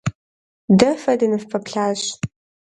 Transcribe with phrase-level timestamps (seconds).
[0.79, 2.01] Дэ фэ дыныфпэплъащ.